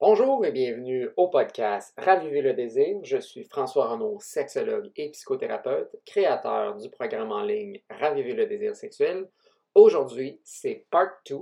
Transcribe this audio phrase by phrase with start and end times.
[0.00, 2.96] Bonjour et bienvenue au podcast Ravivez le désir.
[3.02, 8.74] Je suis François Renaud, sexologue et psychothérapeute, créateur du programme en ligne Ravivez le désir
[8.74, 9.28] sexuel.
[9.74, 11.36] Aujourd'hui, c'est part 2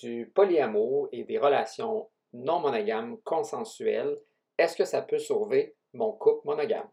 [0.00, 4.16] du polyamour et des relations non monogames consensuelles.
[4.56, 6.88] Est-ce que ça peut sauver mon couple monogame?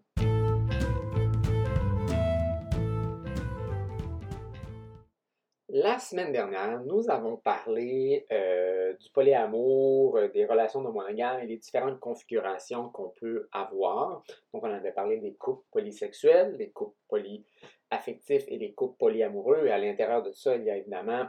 [5.83, 11.45] La semaine dernière, nous avons parlé euh, du polyamour, euh, des relations non monogames et
[11.45, 14.23] des différentes configurations qu'on peut avoir.
[14.53, 19.65] Donc, on avait parlé des couples polysexuels, des couples polyaffectifs et des couples polyamoureux.
[19.65, 21.25] Et à l'intérieur de ça, il y a évidemment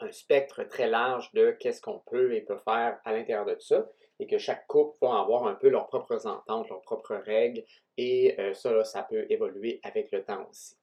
[0.00, 3.88] un spectre très large de qu'est-ce qu'on peut et peut faire à l'intérieur de ça.
[4.18, 7.62] Et que chaque couple va avoir un peu leurs propres ententes, leurs propres règles.
[7.96, 10.74] Et euh, ça, ça peut évoluer avec le temps aussi.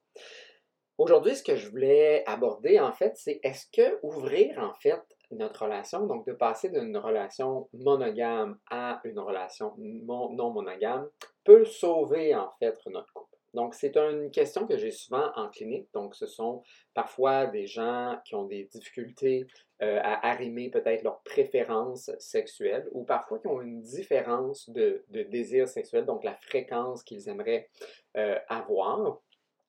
[1.02, 5.02] Aujourd'hui, ce que je voulais aborder, en fait, c'est est-ce que ouvrir, en fait,
[5.32, 11.08] notre relation, donc de passer d'une relation monogame à une relation non monogame,
[11.42, 13.36] peut sauver, en fait, notre couple?
[13.52, 15.88] Donc, c'est une question que j'ai souvent en clinique.
[15.92, 16.62] Donc, ce sont
[16.94, 19.44] parfois des gens qui ont des difficultés
[19.82, 25.66] euh, à arrimer peut-être leurs préférences sexuelles ou parfois qui ont une différence de, désir
[25.66, 27.68] sexuel, donc la fréquence qu'ils aimeraient
[28.16, 29.20] euh, avoir.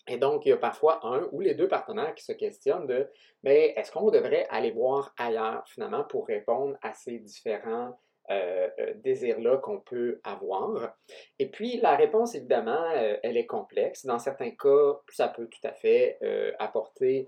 [0.07, 3.09] Et donc, il y a parfois un ou les deux partenaires qui se questionnent de
[3.43, 7.97] mais est-ce qu'on devrait aller voir ailleurs finalement pour répondre à ces différents
[8.31, 10.93] euh, euh, désirs-là qu'on peut avoir?
[11.39, 14.05] Et puis, la réponse, évidemment, euh, elle est complexe.
[14.05, 16.19] Dans certains cas, ça peut tout à fait
[16.59, 17.27] apporter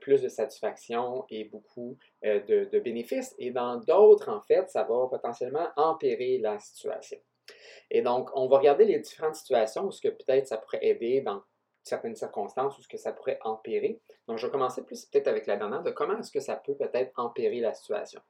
[0.00, 3.34] plus de satisfaction et beaucoup de, de, bénéfices.
[3.38, 7.18] Et dans d'autres, en fait, ça va potentiellement empirer la situation.
[7.90, 11.20] Et donc, on va regarder les différentes situations où ce que peut-être ça pourrait aider
[11.20, 11.42] dans
[11.82, 14.00] certaines circonstances où ce que ça pourrait empirer.
[14.28, 16.76] Donc, je vais commencer plus peut-être avec la dernière de comment est-ce que ça peut
[16.76, 18.20] peut-être empirer la situation.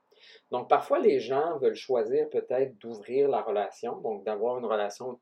[0.50, 5.20] Donc, parfois, les gens veulent choisir peut-être d'ouvrir la relation, donc d'avoir une relation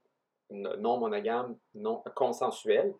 [0.51, 2.93] non monogame, non consensuelle,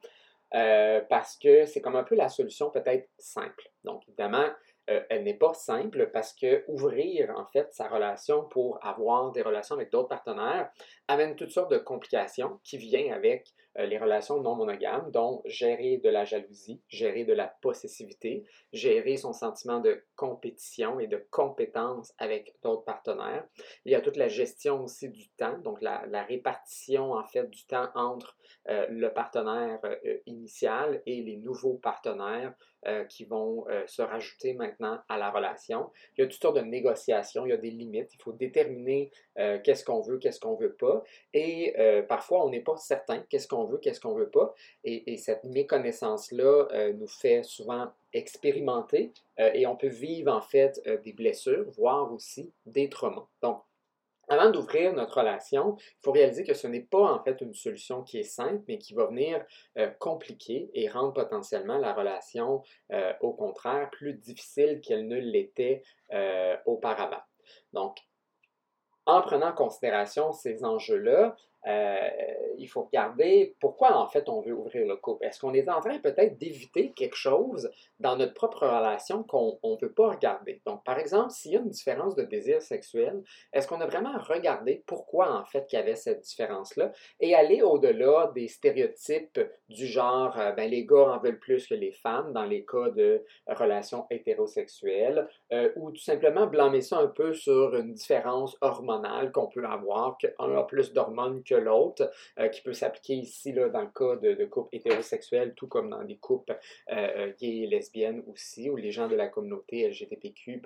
[0.55, 3.71] euh, parce que c'est comme un peu la solution peut-être simple.
[3.85, 4.49] Donc, évidemment,
[4.91, 9.43] euh, elle n'est pas simple parce que ouvrir en fait sa relation pour avoir des
[9.43, 10.71] relations avec d'autres partenaires
[11.07, 13.47] amène toutes sortes de complications qui viennent avec
[13.77, 19.33] les relations non monogames, dont gérer de la jalousie, gérer de la possessivité, gérer son
[19.33, 23.45] sentiment de compétition et de compétence avec d'autres partenaires.
[23.85, 27.65] Il y a toute la gestion aussi du temps, donc la, répartition en fait du
[27.65, 28.37] temps entre
[28.69, 29.81] euh, le partenaire
[30.27, 32.55] initial et les nouveaux partenaires
[32.87, 35.91] euh, qui vont euh, se rajouter maintenant à la relation.
[36.17, 39.11] Il y a toutes sortes de négociations, il y a des limites, il faut déterminer
[39.39, 41.05] euh, qu'est-ce qu'on veut, qu'est-ce qu'on veut pas.
[41.35, 41.75] Et
[42.09, 44.55] parfois, on n'est pas certain qu'est-ce qu'on veut, qu'est-ce qu'on veut pas.
[44.85, 51.13] Et, et cette méconnaissance-là nous fait souvent expérimenter et on peut vivre en fait des
[51.13, 53.27] blessures, voire aussi des traumas.
[53.43, 53.63] Donc,
[54.31, 58.05] avant d'ouvrir notre relation, il faut réaliser que ce n'est pas en fait une solution
[58.05, 59.45] qui est simple, mais qui va venir
[59.77, 62.63] euh, compliquer et rendre potentiellement la relation,
[62.93, 65.83] euh, au contraire, plus difficile qu'elle ne l'était
[66.13, 67.23] euh, auparavant.
[67.73, 67.99] Donc,
[69.05, 71.35] en prenant en considération ces enjeux-là,
[71.67, 72.09] euh,
[72.59, 75.25] il faut regarder pourquoi en fait on veut ouvrir le couple.
[75.27, 79.77] Est-ce qu'on est en train peut-être d'éviter quelque chose dans notre propre relation qu'on ne
[79.81, 80.61] veut pas regarder?
[80.67, 83.23] Donc, par exemple, s'il y a une différence de désir sexuel,
[83.53, 86.93] est-ce qu'on a vraiment regardé pourquoi en fait qu'il y avait cette différence-là?
[87.21, 91.75] Et aller au-delà des stéréotypes du genre euh, ben, les gars en veulent plus que
[91.75, 97.09] les femmes dans les cas de relations hétérosexuelles euh, ou tout simplement blâmer ça un
[97.09, 102.63] peu sur une différence hormonale qu'on peut avoir, qu'un a plus d'hormones l'autre, euh, qui
[102.63, 106.59] peut s'appliquer ici là, dans le cas de, couples hétérosexuels, tout comme dans des couples
[106.91, 110.63] euh, euh, gays et lesbiennes aussi, ou les gens de la communauté LGBTQ+.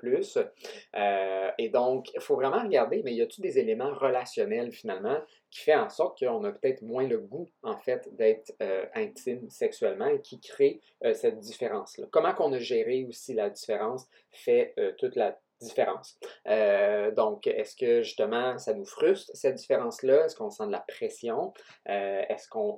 [1.59, 5.19] et donc, il faut vraiment regarder, mais y a-t-il des éléments relationnels finalement
[5.51, 8.53] qui fait en sorte qu'on a peut-être moins le goût, en fait, d'être
[8.95, 10.81] intime sexuellement et qui crée
[11.13, 12.07] cette différence-là?
[12.11, 16.19] Comment qu'on a géré aussi la différence fait toute la différence.
[16.49, 20.27] Euh, donc, est-ce que justement ça nous frustre cette différence-là?
[20.27, 21.53] Est-ce qu'on sent de la pression?
[21.89, 22.75] Euh, est-ce qu'on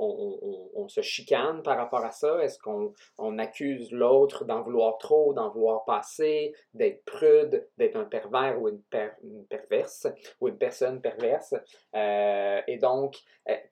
[0.75, 2.43] on, se chicane par rapport à ça?
[2.43, 8.05] Est-ce qu'on on accuse l'autre d'en vouloir trop, d'en vouloir passer, d'être prude, d'être un
[8.05, 8.83] pervers ou une,
[9.49, 10.07] perverse
[10.41, 11.55] ou une personne perverse?
[11.97, 13.17] Euh, et donc,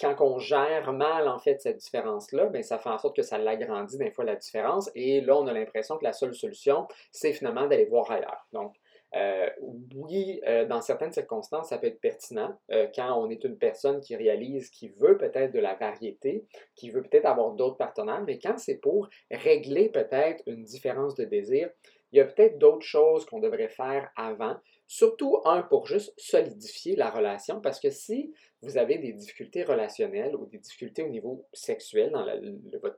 [0.00, 3.38] quand on gère mal en fait cette différence-là, bien, ça fait en sorte que ça
[3.38, 4.90] l'agrandit des fois la différence.
[4.94, 8.46] Et là, on a l'impression que la seule solution, c'est finalement d'aller voir ailleurs.
[8.52, 8.74] Donc,
[9.16, 9.48] euh,
[9.94, 14.00] oui, euh, dans certaines circonstances, ça peut être pertinent euh, quand on est une personne
[14.00, 18.38] qui réalise, qui veut peut-être de la variété, qui veut peut-être avoir d'autres partenaires, mais
[18.38, 21.70] quand c'est pour régler peut-être une différence de désir,
[22.12, 24.56] il y a peut-être d'autres choses qu'on devrait faire avant,
[24.86, 30.36] Surtout, un, pour juste solidifier la relation, parce que si vous avez des difficultés relationnelles
[30.36, 32.26] ou des difficultés au niveau sexuel, dans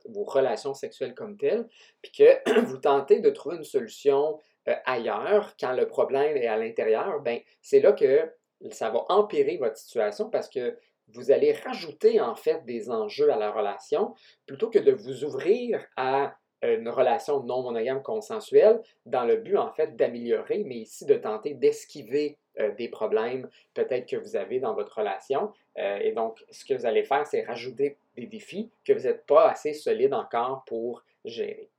[0.09, 1.67] vos relations sexuelles comme telles,
[2.01, 4.37] puis que vous tentez de trouver une solution
[4.67, 8.31] euh, ailleurs quand le problème est à l'intérieur, ben c'est là que
[8.71, 10.77] ça va empirer votre situation parce que
[11.09, 14.13] vous allez rajouter en fait des enjeux à la relation
[14.45, 19.71] plutôt que de vous ouvrir à une relation non monogame consensuelle dans le but en
[19.71, 24.73] fait d'améliorer, mais ici de tenter d'esquiver euh, des problèmes peut-être que vous avez dans
[24.73, 25.51] votre relation.
[25.77, 29.25] Euh, et donc, ce que vous allez faire, c'est rajouter des défis que vous n'êtes
[29.27, 31.69] pas assez solide encore pour gérer.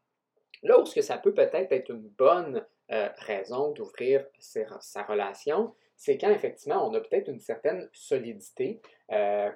[0.62, 5.75] Là où ce que ça peut peut-être être une bonne euh, raison d'ouvrir sa relation,
[5.96, 8.81] c'est quand effectivement on a peut-être une certaine solidité,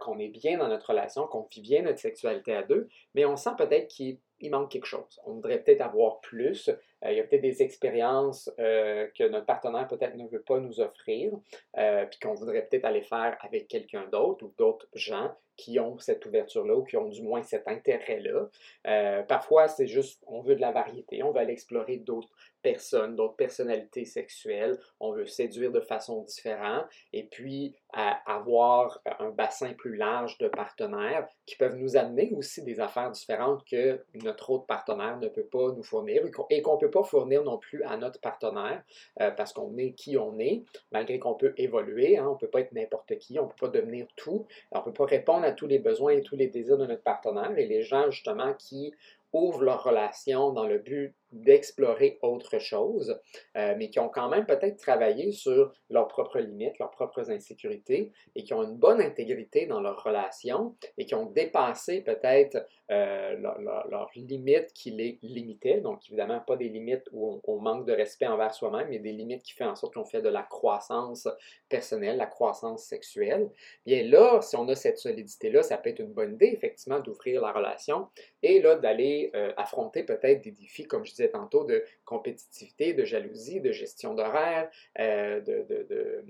[0.01, 3.37] qu'on est bien dans notre relation, qu'on vit bien notre sexualité à deux, mais on
[3.37, 4.19] sent peut-être qu'il
[4.51, 5.21] manque quelque chose.
[5.27, 6.71] On voudrait peut-être avoir plus,
[7.05, 10.59] euh, il y a peut-être des expériences euh, que notre partenaire peut-être ne veut pas
[10.59, 11.33] nous offrir,
[11.79, 15.99] euh, puis qu'on voudrait peut-être aller faire avec quelqu'un d'autre ou d'autres gens qui ont
[15.99, 19.23] cette ouverture-là ou qui ont du moins cet intérêt-là.
[19.25, 22.31] parfois, c'est juste, on veut de la variété, on veut aller explorer d'autres
[22.63, 29.75] personnes, d'autres personnalités sexuelles, on veut séduire de façon différente, et puis avoir un bassin
[29.75, 34.67] plus large de partenaires qui peuvent nous amener aussi des affaires différentes que notre autre
[34.67, 37.97] partenaire ne peut pas nous fournir et qu'on ne peut pas fournir non plus à
[37.97, 38.83] notre partenaire
[39.21, 42.49] euh, parce qu'on est qui on est, malgré qu'on peut évoluer, hein, on ne peut
[42.49, 45.42] pas être n'importe qui, on ne peut pas devenir tout, on ne peut pas répondre
[45.43, 48.55] à tous les besoins et tous les désirs de notre partenaire et les gens justement
[48.55, 48.93] qui
[49.33, 53.19] ouvrent leur relation dans le but d'explorer autre chose,
[53.57, 58.13] euh, mais qui ont quand même peut-être travaillé sur leurs propres limites, leurs propres insécurités,
[58.35, 63.37] et qui ont une bonne intégrité dans leur relation, et qui ont dépassé peut-être euh,
[63.37, 65.81] leurs limites qui les limitaient.
[65.81, 69.43] Donc, évidemment, pas des limites où on, manque de respect envers soi-même, mais des limites
[69.43, 71.29] qui font en sorte qu'on fait de la croissance
[71.69, 73.49] personnelle, la croissance sexuelle.
[73.87, 77.41] Bien là, si on a cette solidité-là, ça peut être une bonne idée, effectivement, d'ouvrir
[77.41, 78.09] la relation
[78.43, 83.05] et là, d'aller euh, affronter peut-être des défis, comme je disais, tantôt, de compétitivité, de
[83.05, 86.25] jalousie, de gestion d'horaire, euh, de, de,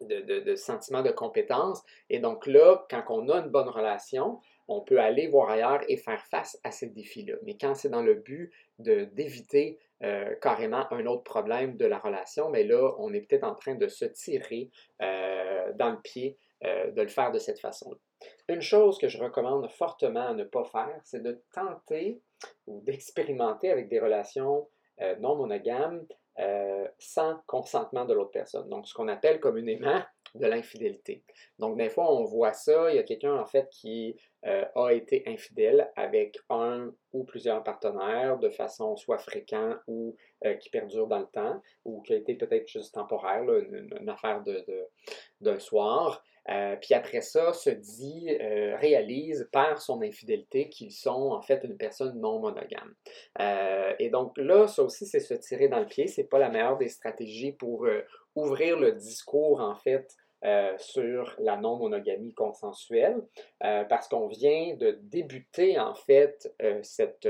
[0.00, 1.82] de, de, sentiment de compétence.
[2.10, 5.96] Et donc là, quand on a une bonne relation, on peut aller voir ailleurs et
[5.96, 7.36] faire face à ces défis-là.
[7.42, 12.50] Mais quand c'est dans le but d'éviter euh, carrément un autre problème de la relation,
[12.50, 14.70] mais là, on est peut-être en train de se tirer
[15.02, 17.96] euh, dans le pied de le faire de cette façon-là.
[18.48, 22.22] Une chose que je recommande fortement à ne pas faire, c'est de tenter
[22.66, 24.68] ou d'expérimenter avec des relations
[25.00, 26.06] euh, non monogames
[26.40, 28.68] euh, sans consentement de l'autre personne.
[28.68, 30.00] Donc, ce qu'on appelle communément
[30.34, 31.24] de l'infidélité.
[31.58, 34.92] Donc, des fois, on voit ça, il y a quelqu'un en fait qui euh, a
[34.92, 40.16] été infidèle avec un ou plusieurs partenaires de façon soit fréquente ou
[40.60, 44.44] qui perdure dans le temps, ou qui a été peut-être juste temporaire, une, affaire
[45.40, 46.22] d'un soir.
[46.50, 51.62] Euh, puis après ça, se dit, euh, réalise par son infidélité qu'ils sont en fait
[51.64, 52.94] une personne non monogame.
[53.40, 56.06] Euh, et donc là, ça aussi, c'est se tirer dans le pied.
[56.06, 57.86] C'est pas la meilleure des stratégies pour
[58.34, 60.14] ouvrir le discours en fait
[60.78, 63.20] sur la non-monogamie consensuelle,
[63.60, 67.28] parce qu'on vient de débuter en fait cette,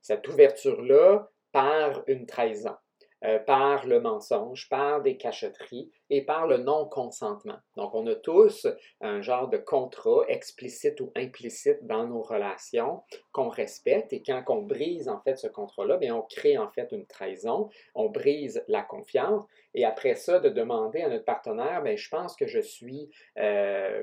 [0.00, 2.76] cette ouverture-là par une trahison.
[3.24, 7.56] Euh, par le mensonge, par des cachotteries et par le non-consentement.
[7.74, 8.66] Donc, on a tous
[9.00, 14.60] un genre de contrat explicite ou implicite dans nos relations qu'on respecte et quand on
[14.60, 19.46] brise en fait ce contrat-là, on crée en fait une trahison, on brise la confiance
[19.72, 23.10] et après ça, de demander à notre partenaire, bien, je pense que je suis...
[23.38, 24.02] Euh,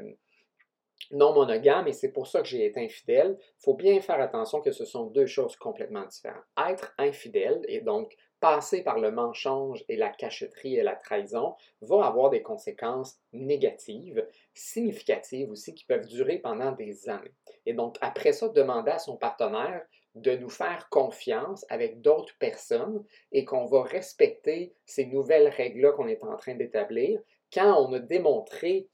[1.12, 4.62] non monogame et c'est pour ça que j'ai été infidèle, il faut bien faire attention
[4.62, 6.43] que ce sont deux choses complètement différentes.
[6.58, 12.06] Être infidèle et donc passer par le mensonge et la cachotterie et la trahison va
[12.06, 17.32] avoir des conséquences négatives, significatives aussi, qui peuvent durer pendant des années.
[17.66, 19.86] Et donc, après ça, demander à son partenaire
[20.16, 26.10] de nous faire confiance avec d'autres personnes et qu'on va respecter ces nouvelles règles-là qu'on
[26.10, 27.22] est en train d'établir
[27.54, 28.90] quand on a démontré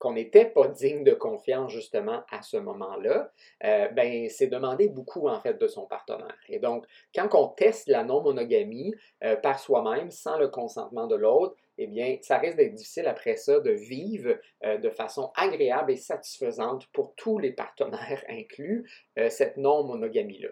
[0.00, 3.30] qu'on n'était pas digne de confiance justement à ce moment-là,
[3.64, 6.38] euh, ben, c'est demander beaucoup en fait de son partenaire.
[6.48, 11.54] Et donc, quand on teste la non-monogamie euh, par soi-même, sans le consentement de l'autre,
[11.76, 15.96] eh bien, ça risque d'être difficile après ça de vivre euh, de façon agréable et
[15.96, 18.90] satisfaisante pour tous les partenaires inclus
[19.28, 20.48] cette non-monogamie-là.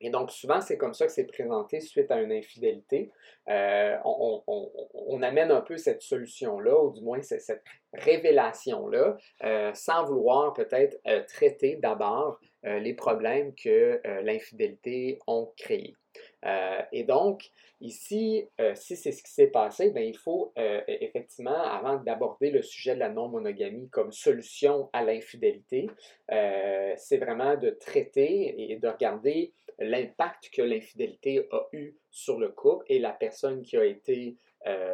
[0.00, 3.10] Et donc, souvent, c'est comme ça que c'est présenté suite à une infidélité.
[3.48, 10.54] Euh, on, amène un peu cette solution-là, ou du moins cette, révélation-là, euh, sans vouloir
[10.54, 15.96] peut-être euh, traiter d'abord les problèmes que l'infidélité ont créés.
[16.92, 20.52] et donc, ici, si c'est ce qui s'est passé, bien, il faut
[20.86, 25.88] effectivement, avant d'aborder le sujet de la non-monogamie comme solution à l'infidélité,
[26.28, 32.84] c'est vraiment de traiter et de regarder l'impact que l'infidélité a eu sur le couple
[32.88, 34.36] et la personne qui a été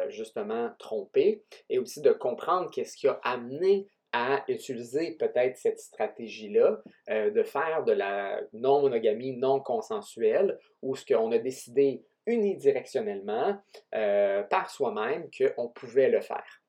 [0.07, 6.81] justement trompée, et aussi de comprendre qu'est-ce qui a amené à utiliser peut-être cette stratégie-là
[7.09, 13.61] euh, de faire de la non-monogamie non consensuelle ou ce qu'on a décidé unidirectionnellement
[13.95, 16.61] euh, par soi-même qu'on pouvait le faire.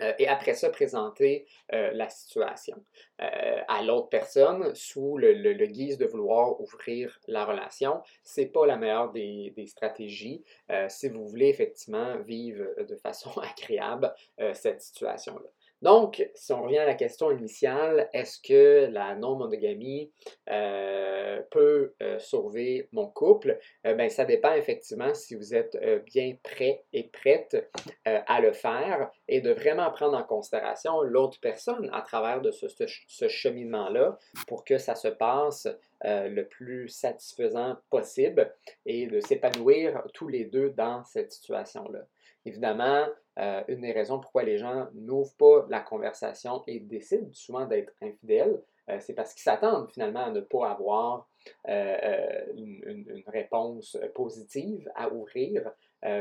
[0.00, 2.82] Euh, et après ça, présenter la situation
[3.20, 8.02] à l'autre personne sous le, guise de vouloir ouvrir la relation.
[8.22, 10.44] C'est pas la meilleure des stratégies
[10.88, 14.12] si vous voulez effectivement vivre de façon agréable
[14.54, 15.48] cette situation-là.
[15.80, 20.10] Donc, si on revient à la question initiale, est-ce que la non-monogamie
[20.50, 23.58] euh, peut euh, sauver mon couple?
[23.86, 27.70] Euh, ben, ça dépend effectivement si vous êtes bien prêt et prête
[28.04, 34.18] à le faire et de vraiment prendre en considération l'autre personne à travers ce cheminement-là
[34.46, 35.68] pour que ça se passe
[36.02, 38.52] le plus satisfaisant possible
[38.86, 42.00] et de s'épanouir tous les deux dans cette situation-là.
[42.44, 43.06] Évidemment,
[43.38, 47.92] euh, une des raisons pourquoi les gens n'ouvrent pas la conversation et décident souvent d'être
[48.02, 51.28] infidèles, euh, c'est parce qu'ils s'attendent finalement à ne pas avoir
[51.68, 55.70] euh, une, réponse positive à ouvrir.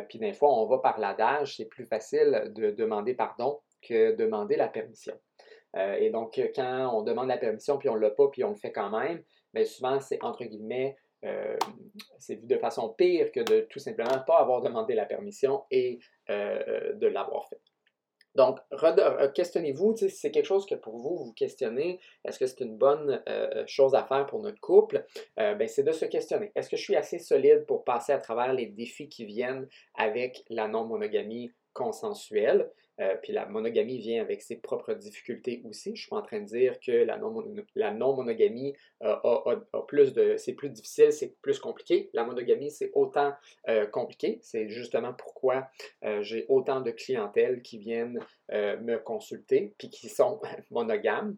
[0.09, 4.55] puis des fois, on va par l'adage, c'est plus facile de demander pardon que demander
[4.55, 5.17] la permission.
[5.75, 8.55] et donc, quand on demande la permission, puis on ne l'a pas, puis on le
[8.55, 10.97] fait quand même, bien souvent, c'est entre guillemets
[12.19, 15.99] c'est vu de façon pire que de tout simplement pas avoir demandé la permission et
[16.29, 17.61] euh, de l'avoir fait.
[18.35, 22.59] Donc, euh, questionnez-vous, si c'est quelque chose que pour vous, vous questionnez, est-ce que c'est
[22.59, 25.05] une bonne euh, chose à faire pour notre couple?
[25.35, 26.51] ben, c'est de se questionner.
[26.53, 30.43] Est-ce que je suis assez solide pour passer à travers les défis qui viennent avec
[30.49, 32.69] la non-monogamie consensuelle?
[32.99, 35.95] Euh, puis la monogamie vient avec ses propres difficultés aussi.
[35.95, 36.91] Je suis en train de dire que
[37.75, 38.73] la non-monogamie
[39.03, 40.35] euh, a, plus de.
[40.37, 42.09] c'est plus difficile, c'est plus compliqué.
[42.13, 43.33] La monogamie, c'est autant
[43.69, 44.39] euh, compliqué.
[44.41, 45.67] C'est justement pourquoi
[46.21, 48.19] j'ai autant de clientèles qui viennent
[48.51, 50.39] me consulter puis qui sont
[50.71, 51.35] monogames.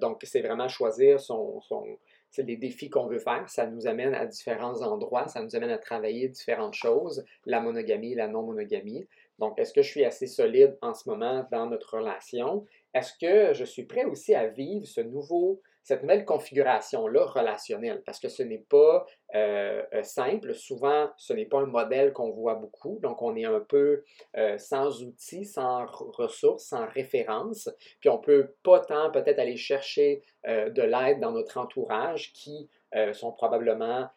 [0.00, 1.98] donc, c'est vraiment choisir son, son
[2.32, 3.48] c'est les défis qu'on veut faire.
[3.48, 8.14] Ça nous amène à différents endroits, ça nous amène à travailler différentes choses, la monogamie,
[8.14, 9.06] la non-monogamie.
[9.42, 12.64] Donc, est-ce que je suis assez solide en ce moment dans notre relation?
[12.94, 18.04] Est-ce que je suis prêt aussi à vivre ce nouveau, cette nouvelle configuration-là relationnelle?
[18.06, 20.54] Parce que ce n'est pas euh, euh, simple.
[20.54, 23.00] Souvent, ce n'est pas un modèle qu'on voit beaucoup.
[23.02, 24.04] Donc, on est un peu
[24.36, 27.68] euh, sans outils, sans ressources, sans références.
[27.98, 32.68] Puis, on peut pas tant peut-être aller chercher de l'aide dans notre entourage qui
[33.12, 34.08] sont probablement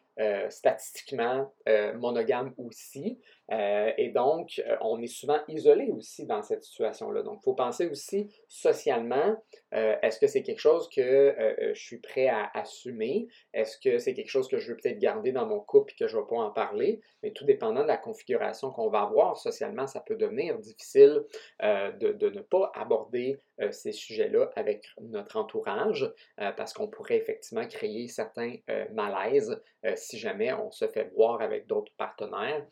[0.48, 1.52] statistiquement
[1.94, 3.20] monogames aussi.
[3.52, 7.22] Euh, et donc, euh, on est souvent isolé aussi dans cette situation-là.
[7.22, 9.36] Donc, il faut penser aussi socialement,
[9.74, 11.34] euh, est-ce que c'est quelque chose que
[11.74, 13.28] je suis prêt à assumer?
[13.52, 16.08] Est-ce que c'est quelque chose que je veux peut-être garder dans mon couple et que
[16.08, 17.00] je ne vais pas en parler?
[17.22, 21.22] Mais tout dépendant de la configuration qu'on va avoir socialement, ça peut devenir difficile
[21.62, 23.38] de, de, ne pas aborder
[23.70, 26.10] ces sujets-là avec notre entourage
[26.56, 28.56] parce qu'on pourrait effectivement créer certains
[28.92, 29.60] malaises
[29.94, 32.66] si jamais on se fait voir avec d'autres partenaires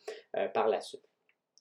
[0.67, 1.09] la suite.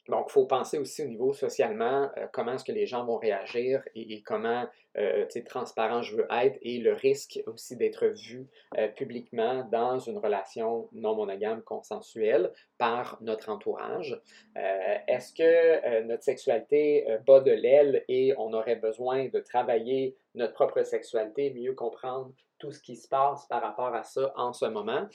[0.10, 3.18] Donc, il faut penser aussi au niveau socialement, euh, comment est-ce que les gens vont
[3.18, 4.66] réagir et, comment
[4.98, 10.18] euh, transparent je veux être et le risque aussi d'être vu euh, publiquement dans une
[10.18, 14.20] relation non monogame consensuelle par notre entourage.
[14.56, 20.84] est-ce que notre sexualité bat de l'aile et on aurait besoin de travailler notre propre
[20.84, 25.08] sexualité, mieux comprendre tout ce qui se passe par rapport à ça en ce moment?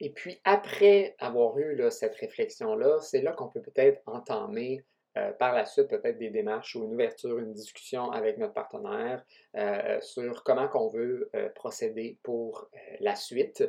[0.00, 4.84] Et puis après avoir eu cette réflexion-là, c'est là, qu'on peut peut-être entamer
[5.18, 9.24] euh, par la suite peut-être des démarches ou une ouverture, une discussion avec notre partenaire
[9.56, 12.68] euh, sur comment qu'on veut euh, procéder pour
[13.00, 13.64] la suite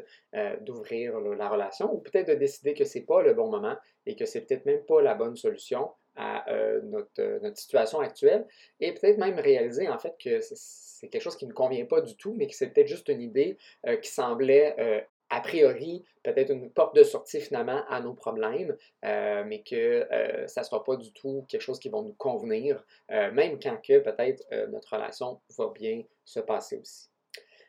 [0.61, 4.15] d'ouvrir la relation ou peut-être de décider que ce n'est pas le bon moment et
[4.15, 6.45] que c'est peut-être même pas la bonne solution à
[6.83, 8.45] notre, notre, situation actuelle.
[8.79, 12.15] Et peut-être même réaliser en fait que c'est quelque chose qui ne convient pas du
[12.17, 13.57] tout, mais que c'est peut-être juste une idée
[14.01, 19.61] qui semblait a priori, peut-être une porte de sortie finalement à nos problèmes, euh, mais
[19.61, 23.31] que euh, ça ne sera pas du tout quelque chose qui va nous convenir, euh,
[23.31, 27.09] même quand que peut-être notre relation va bien se passer aussi.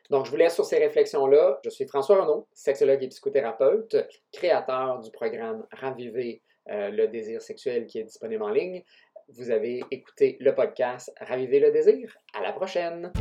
[0.09, 1.59] Donc, je vous laisse sur ces réflexions-là.
[1.63, 3.95] Je suis François Renaud, sexologue et psychothérapeute,
[4.31, 8.83] créateur du programme Raviver le désir sexuel qui est disponible en ligne.
[9.29, 12.17] Vous avez écouté le podcast Raviver le désir.
[12.33, 13.13] À la prochaine!